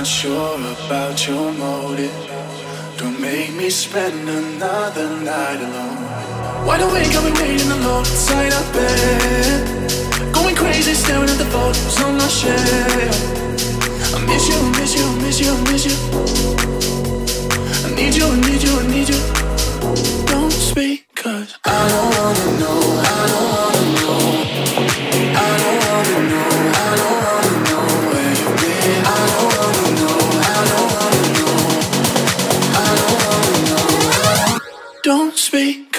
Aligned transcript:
not 0.00 0.06
sure 0.06 0.56
about 0.56 1.28
your 1.28 1.52
motive. 1.52 2.10
Don't 2.96 3.20
make 3.20 3.52
me 3.52 3.68
spend 3.68 4.26
another 4.26 5.08
night 5.20 5.60
alone. 5.60 6.66
Wide 6.66 6.80
awake, 6.80 7.12
and 7.12 7.24
wait 7.24 7.34
in 7.34 7.48
waiting 7.48 7.70
alone 7.70 8.06
side 8.06 8.54
of 8.54 8.66
bed. 8.72 10.32
Going 10.32 10.56
crazy, 10.56 10.94
staring 10.94 11.28
at 11.28 11.36
the 11.36 11.44
photos 11.52 12.00
on 12.02 12.16
my 12.16 12.28
shelf. 12.28 13.14
I 14.16 14.18
miss 14.24 14.48
you, 14.48 14.58
miss 14.78 14.92
you, 14.98 15.06
miss 15.20 15.38
you, 15.44 15.52
miss 15.68 15.84
you. 15.84 15.96
I 17.84 17.88
need 17.94 18.14
you, 18.16 18.24
I 18.24 18.40
need 18.48 18.62
you, 18.66 18.72
I 18.80 18.86
need 18.94 19.08
you. 19.12 19.20
Don't 20.32 20.50
speak, 20.50 21.14
cause 21.14 21.58
I 21.66 21.88
don't 21.92 22.10
wanna 22.16 22.58
know, 22.58 22.80
I 23.04 23.26
don't 23.28 23.50
wanna 23.50 23.59
me? 35.52 35.89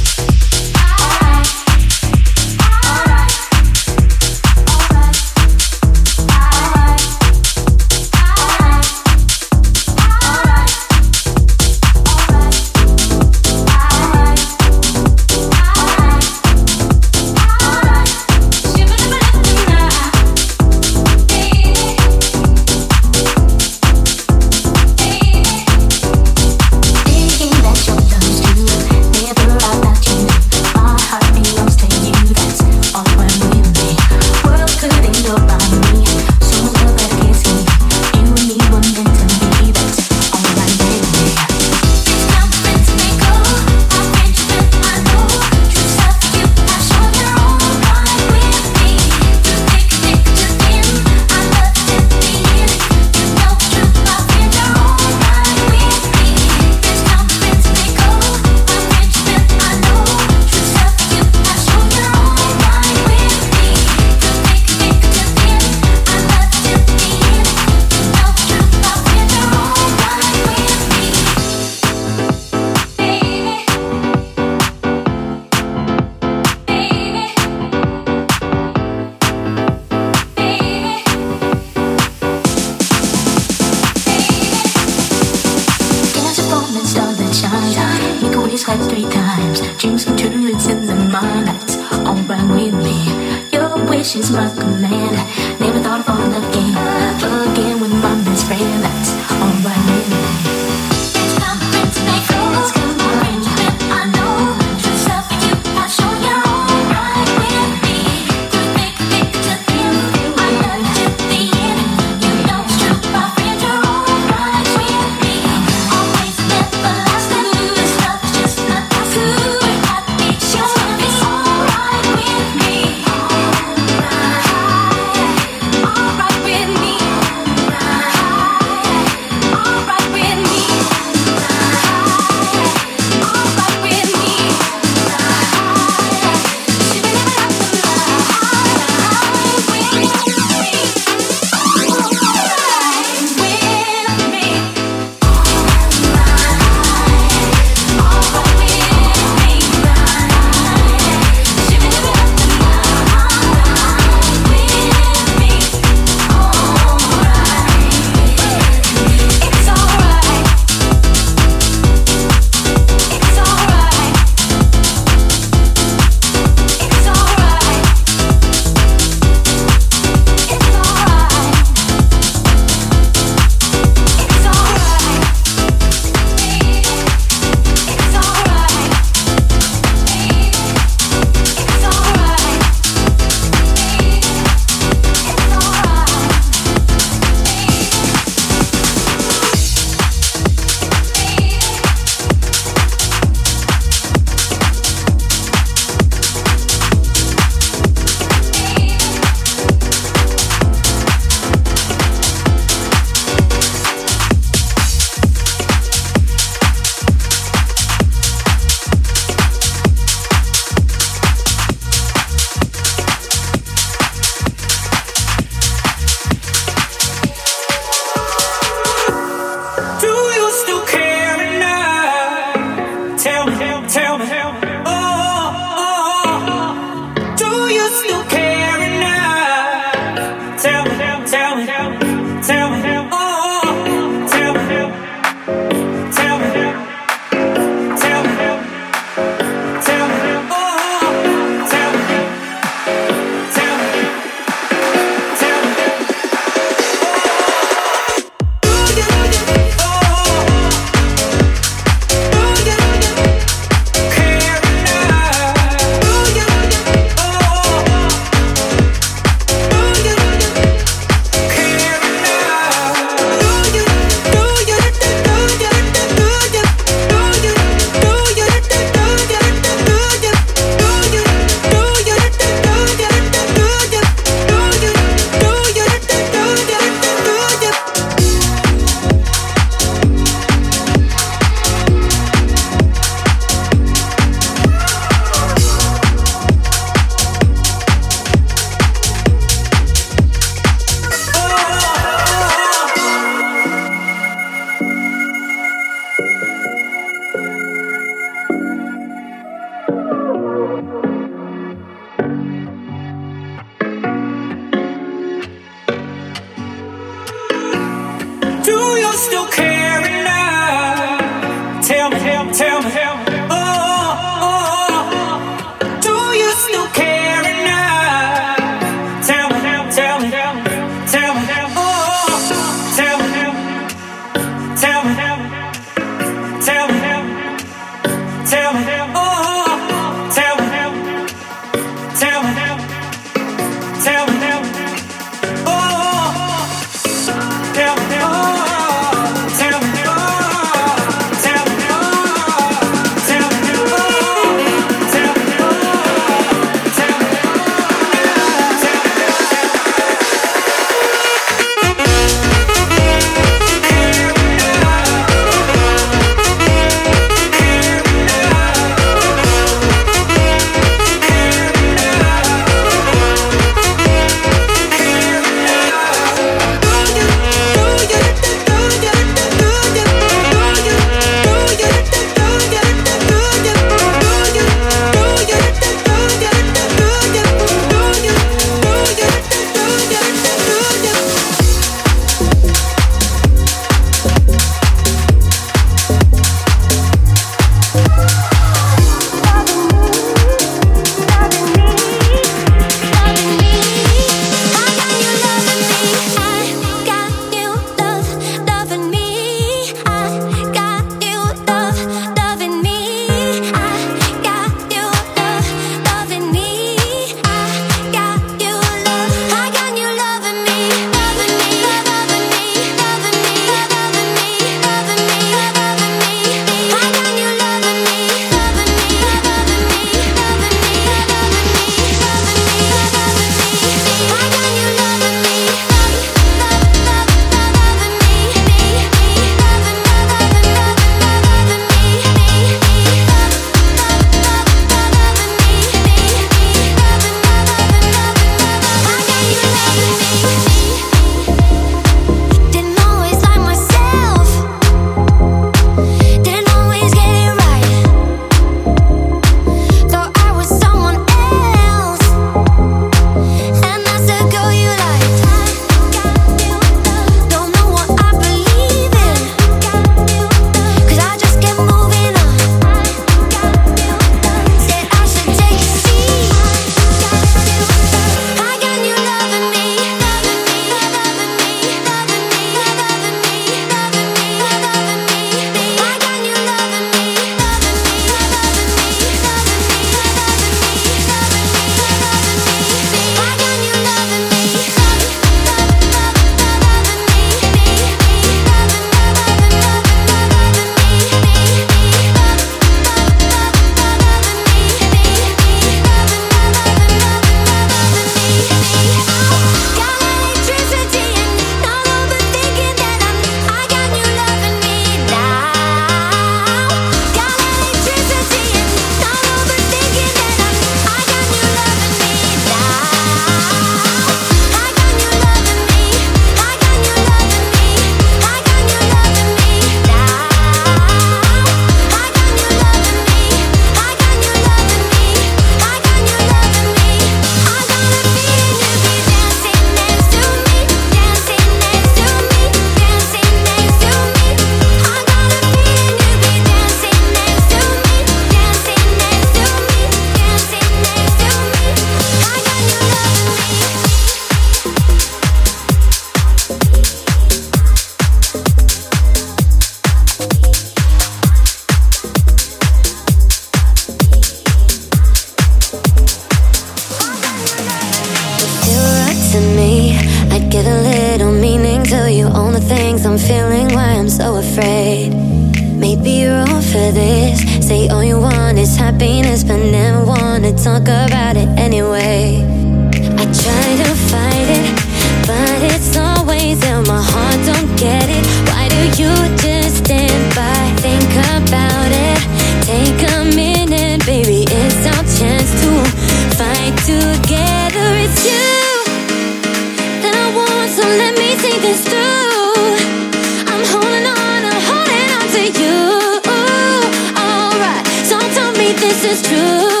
Is 599.31 599.41
true. 599.41 600.00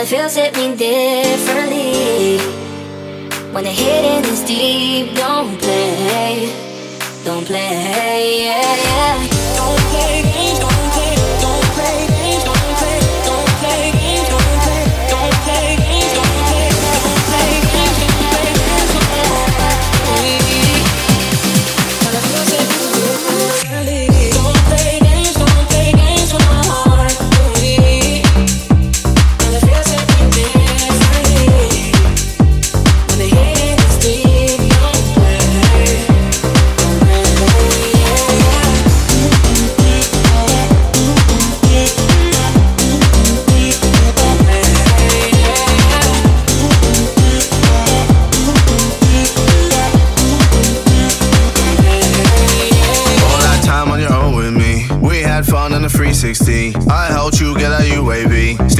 Now 0.00 0.06
the 0.06 0.16
feels 0.16 0.34
hit 0.34 0.56
me 0.56 0.74
differently. 0.76 2.38
When 3.52 3.64
the 3.64 3.70
hidden 3.70 4.24
is 4.32 4.42
deep, 4.44 5.14
don't 5.14 5.58
play, 5.58 6.50
don't 7.22 7.44
play, 7.44 8.44
yeah, 8.46 8.76
yeah. 8.76 9.39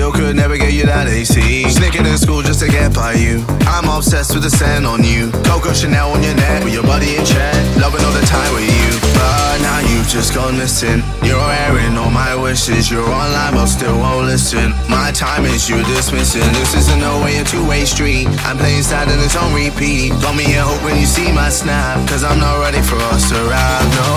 Still 0.00 0.12
could 0.12 0.34
never 0.34 0.56
get 0.56 0.72
you 0.72 0.88
that 0.88 1.12
AC. 1.12 1.68
Sneaking 1.68 2.08
in 2.08 2.16
school 2.16 2.40
just 2.40 2.64
to 2.64 2.72
get 2.72 2.96
by 2.96 3.20
you. 3.20 3.44
I'm 3.68 3.84
obsessed 3.84 4.32
with 4.32 4.48
the 4.48 4.48
scent 4.48 4.88
on 4.88 5.04
you. 5.04 5.28
Coco 5.44 5.76
Chanel 5.76 6.16
on 6.16 6.24
your 6.24 6.32
neck 6.40 6.64
with 6.64 6.72
your 6.72 6.88
body 6.88 7.20
in 7.20 7.24
check. 7.28 7.52
Loving 7.76 8.00
all 8.08 8.16
the 8.16 8.24
time 8.24 8.48
with 8.56 8.64
you. 8.64 8.88
But 9.12 9.60
now 9.60 9.84
you've 9.84 10.08
just 10.08 10.32
gone 10.32 10.56
missing. 10.56 11.04
You're 11.20 11.36
airing 11.68 12.00
all 12.00 12.08
my 12.08 12.32
wishes. 12.32 12.88
You're 12.88 13.04
online 13.04 13.52
but 13.52 13.68
still 13.68 13.92
won't 14.00 14.24
listen. 14.24 14.72
My 14.88 15.12
time 15.12 15.44
is 15.44 15.68
you 15.68 15.76
dismissing. 15.84 16.48
This 16.56 16.72
isn't 16.80 17.00
no 17.04 17.20
way 17.20 17.36
a 17.36 17.44
two-way 17.44 17.84
street. 17.84 18.24
I'm 18.48 18.56
playing 18.56 18.80
sad 18.80 19.12
and 19.12 19.20
it's 19.20 19.36
on 19.36 19.52
repeat. 19.52 20.16
Got 20.24 20.32
me 20.32 20.48
here 20.48 20.64
hoping 20.64 20.96
you 20.96 21.04
see 21.04 21.28
my 21.28 21.52
snap. 21.52 22.08
Cause 22.08 22.24
I'm 22.24 22.40
not 22.40 22.56
ready 22.56 22.80
for 22.80 22.96
us 23.12 23.28
to 23.28 23.36
ride. 23.36 23.84
No. 24.00 24.08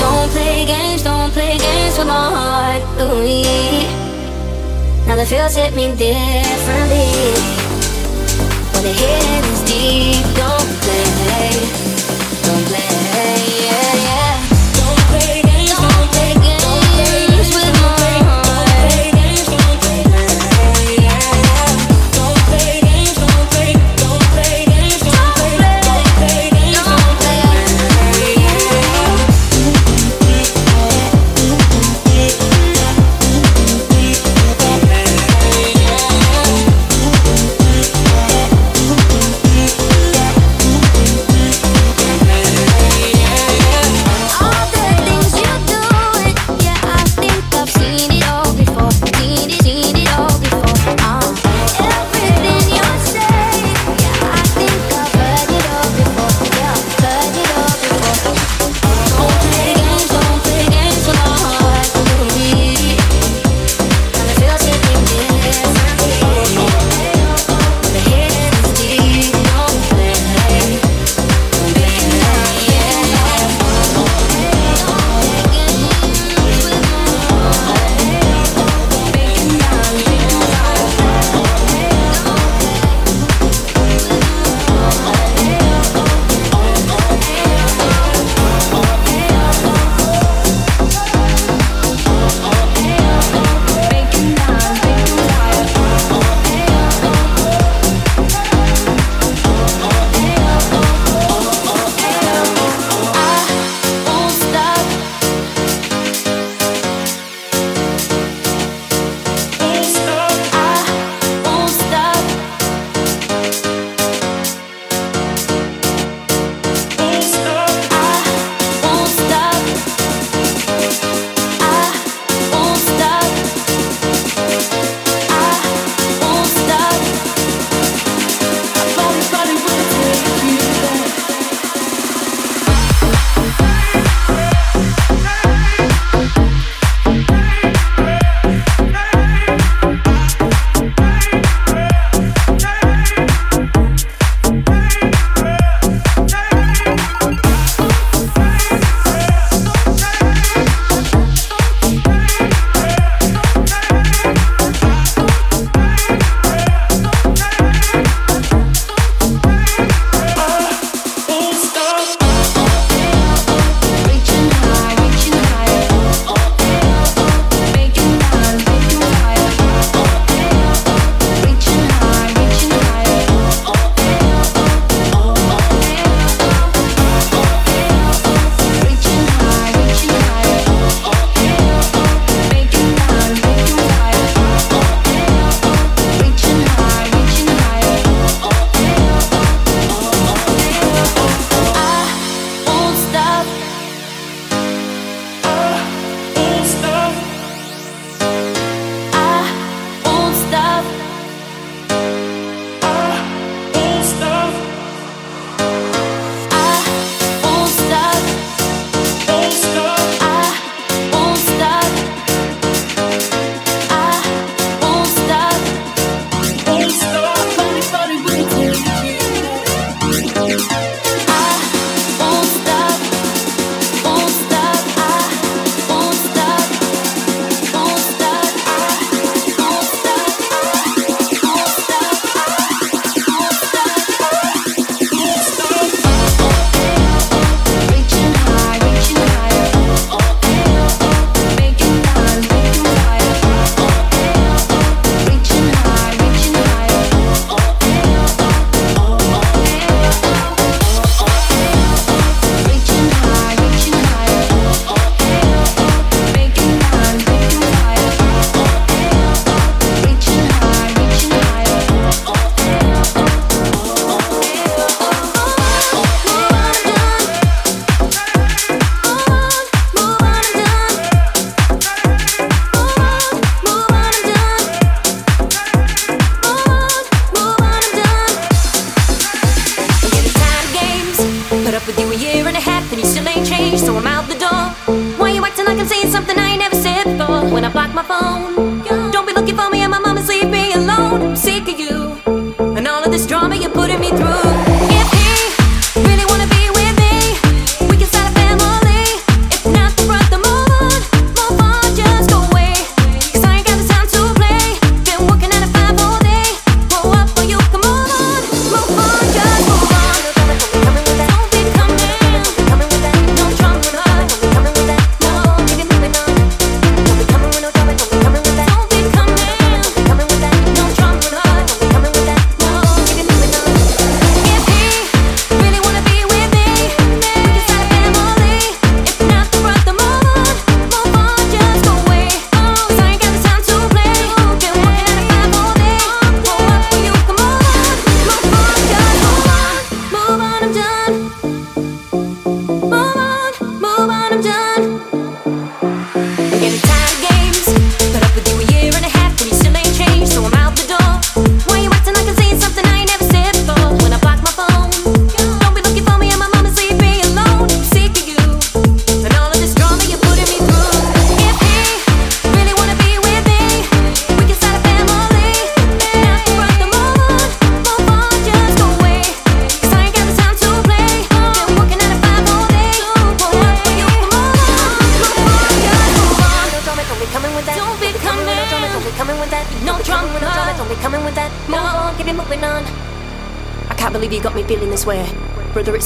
Don't 0.00 0.30
play 0.32 0.64
games, 0.64 1.04
don't 1.04 1.28
play 1.28 1.60
games 1.60 2.00
with 2.00 2.08
my 2.08 2.24
heart. 2.32 2.80
Ooh, 3.04 3.20
yeah. 3.20 4.05
Now 5.06 5.14
the 5.14 5.24
feels 5.24 5.54
hit 5.54 5.72
me 5.74 5.94
differently. 5.94 7.06
When 8.72 8.82
the 8.82 8.92
hidden 8.92 9.44
is 9.52 9.62
deep, 9.62 10.36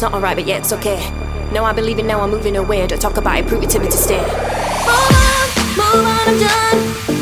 it's 0.00 0.10
not 0.10 0.14
alright, 0.14 0.34
but 0.34 0.46
yeah, 0.46 0.56
it's 0.56 0.72
okay. 0.72 0.96
No, 1.52 1.62
I 1.62 1.74
believe 1.74 1.98
it 1.98 2.06
now, 2.06 2.22
I'm 2.22 2.30
moving 2.30 2.56
away. 2.56 2.86
Don't 2.86 2.98
talk 2.98 3.18
about 3.18 3.38
it, 3.38 3.46
prove 3.46 3.62
it 3.62 3.68
to 3.68 3.78
me 3.78 3.84
to 3.84 3.98
stay. 3.98 4.16
Move 4.16 4.96
on, 4.96 5.46
move 5.76 6.06
on, 6.06 6.28
I'm 6.28 6.40
done. 6.40 7.19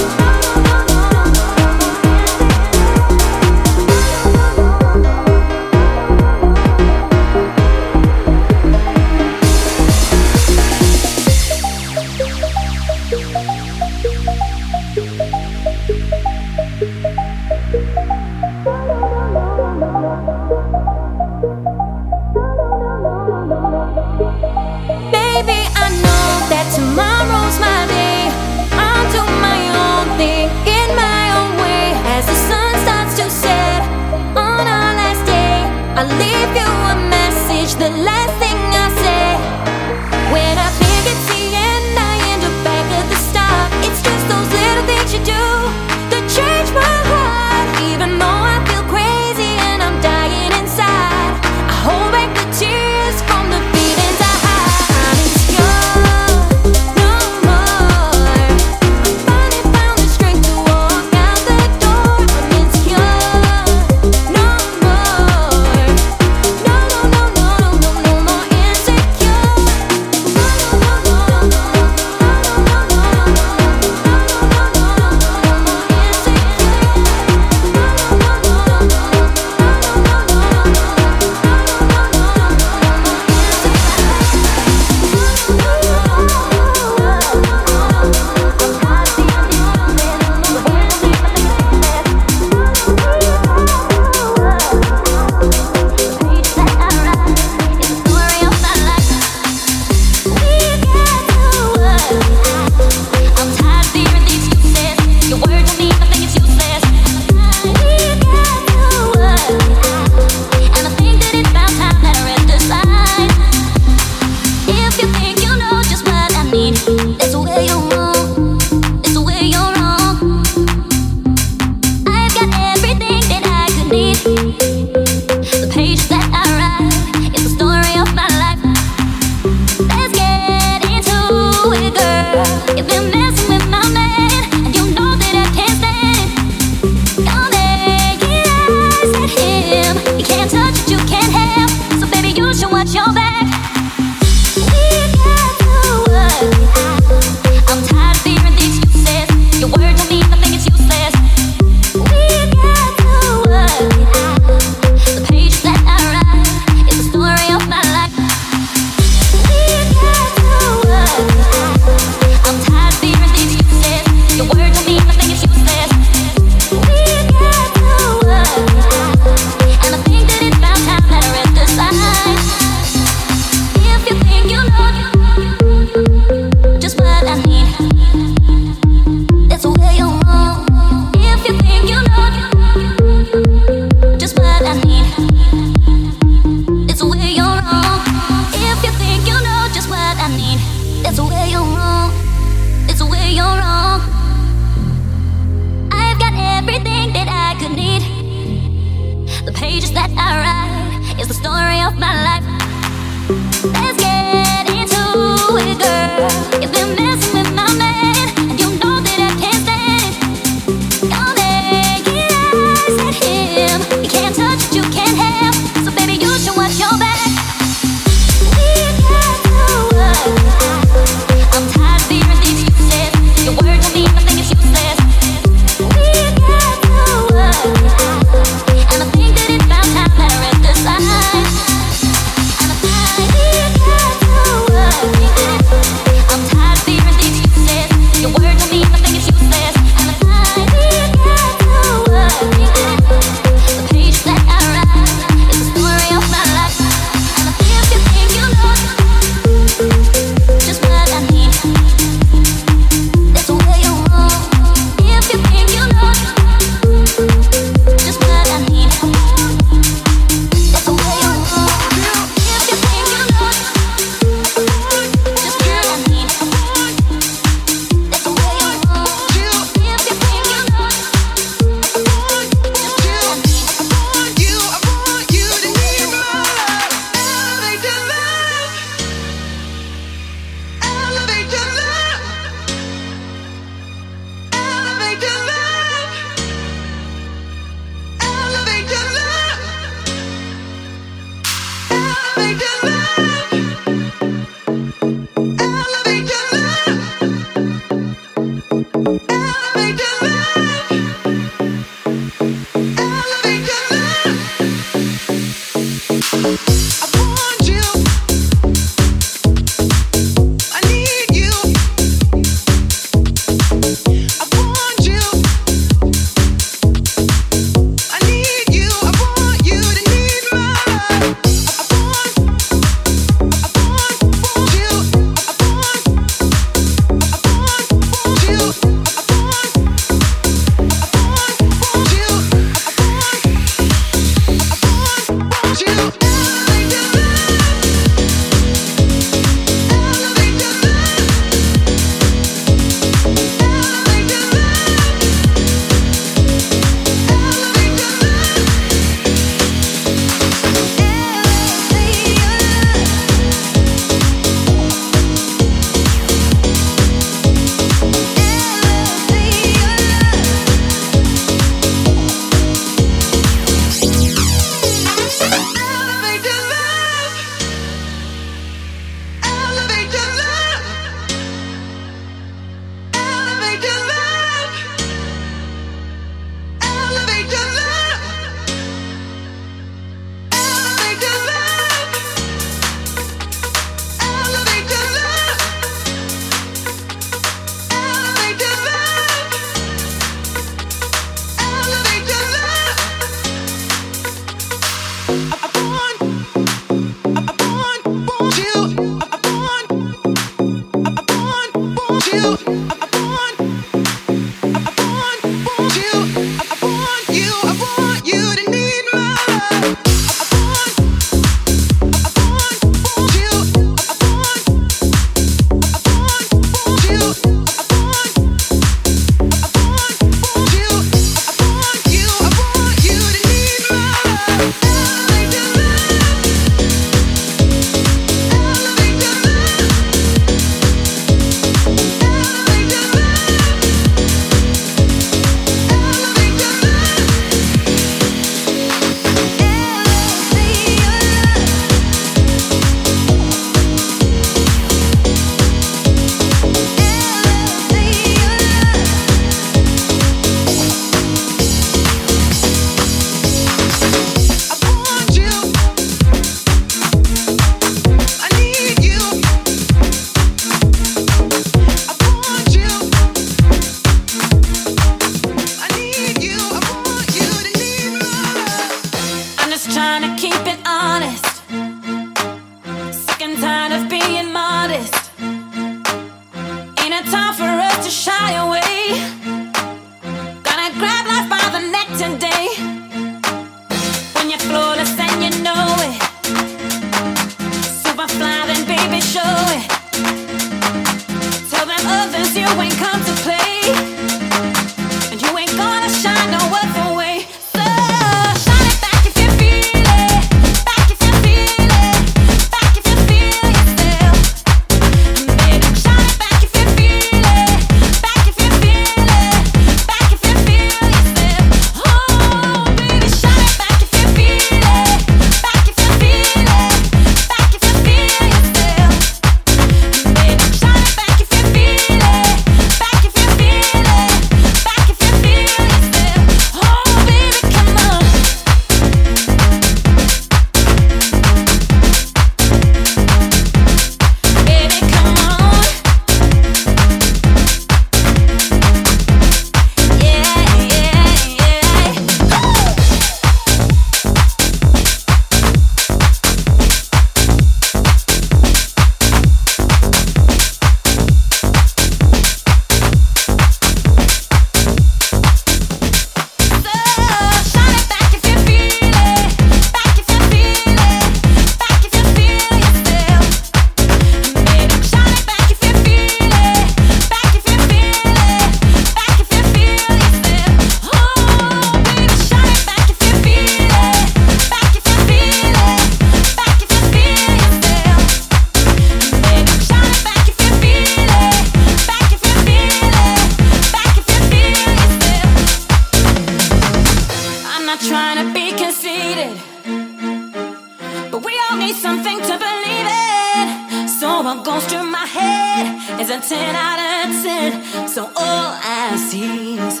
a 596.34 596.40
10 596.40 596.74
out 596.74 596.98
of 596.98 597.42
10. 597.42 598.08
So 598.08 598.22
all 598.24 598.70
I 598.82 599.16
see 599.28 599.78
is 599.78 600.00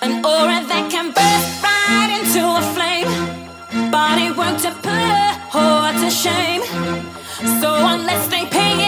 an 0.00 0.24
aura 0.24 0.58
that 0.70 0.88
can 0.90 1.12
burst 1.12 1.50
right 1.62 2.10
into 2.18 2.40
a 2.60 2.62
flame. 2.74 3.10
Body 3.90 4.30
work 4.30 4.56
to 4.64 4.70
put 4.86 5.08
a 5.24 5.28
whore 5.52 5.92
to 6.02 6.10
shame. 6.10 6.62
So 7.60 7.68
unless 7.94 8.26
they 8.28 8.46
pay 8.46 8.83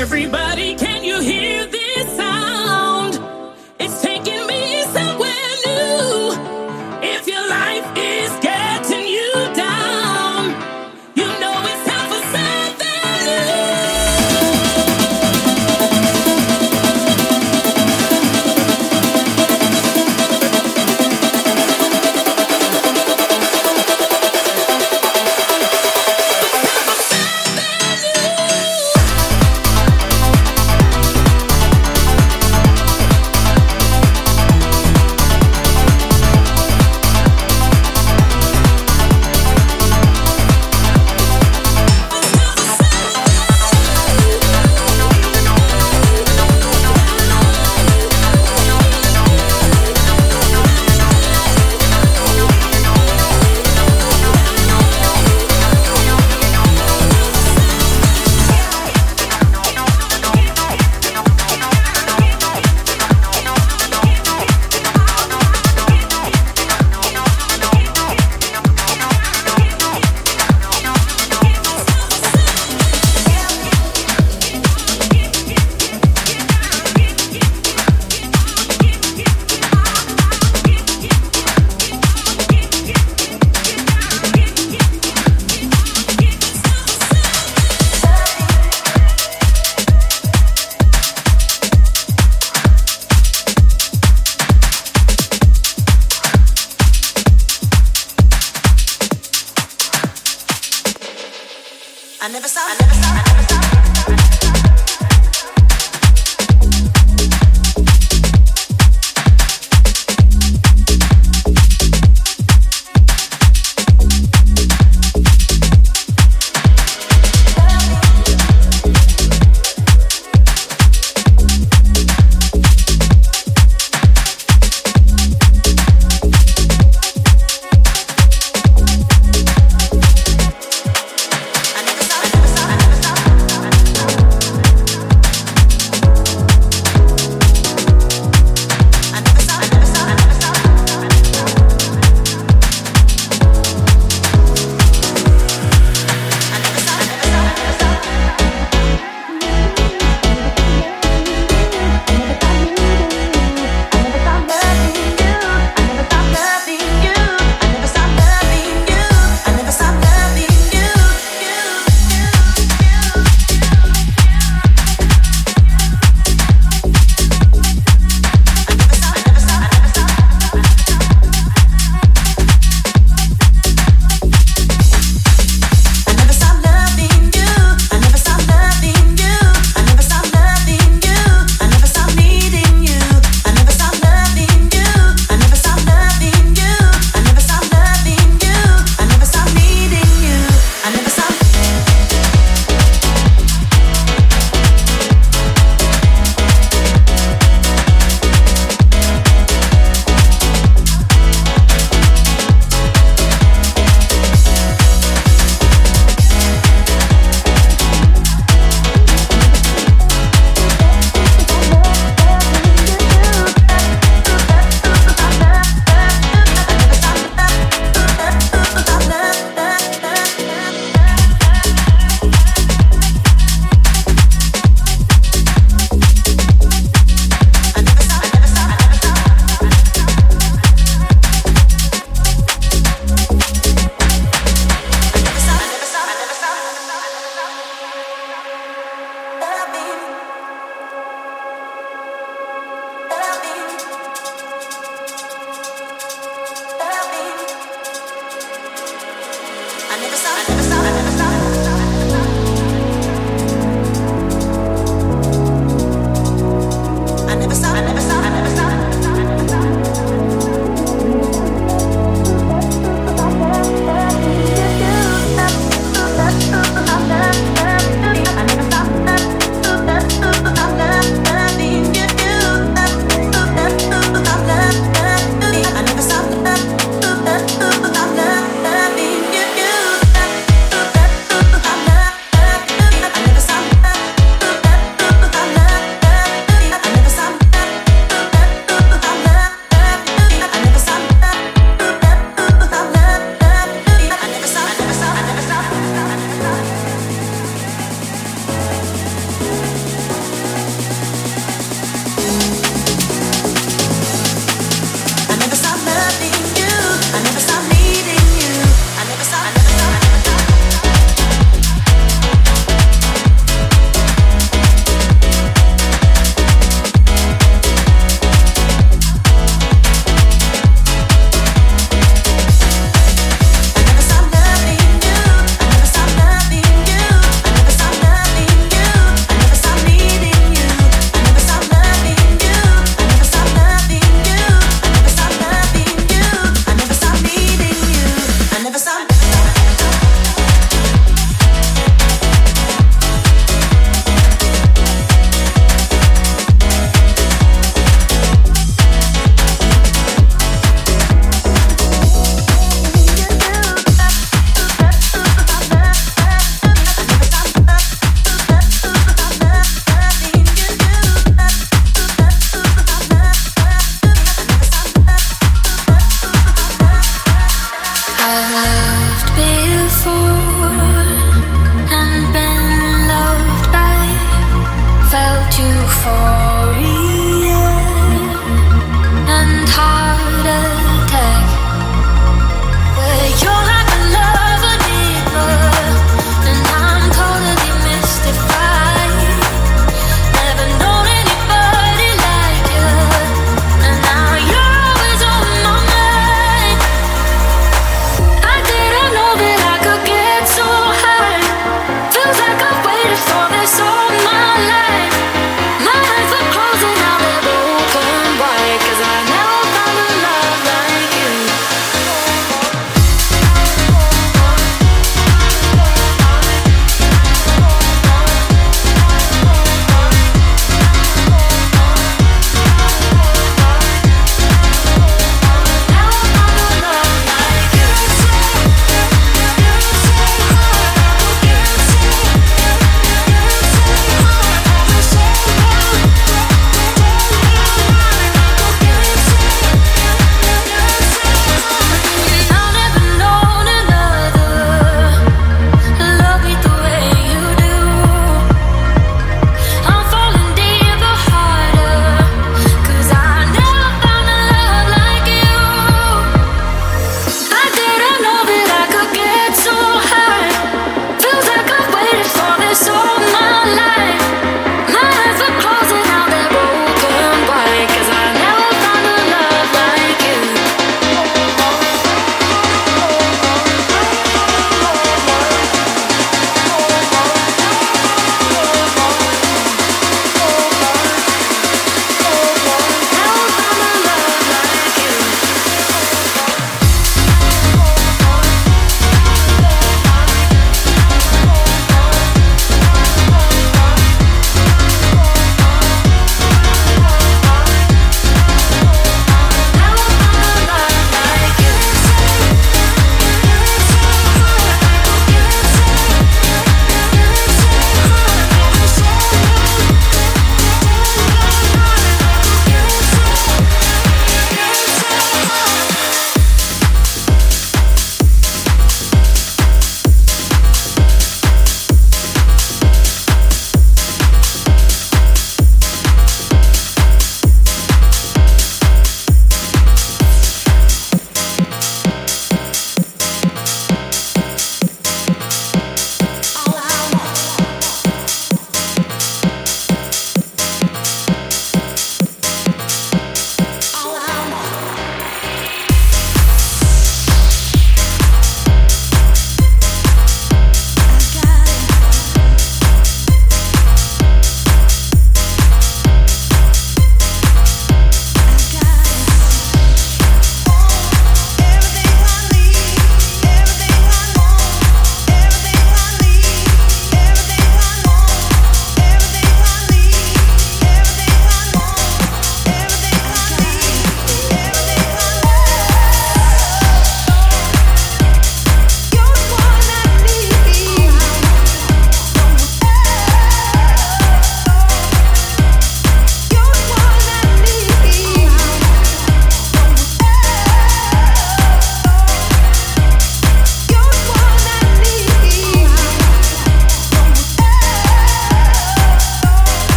Everybody, 0.00 0.76
can 0.76 1.02
you 1.02 1.20
hear 1.20 1.57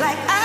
like 0.00 0.16
I 0.16 0.39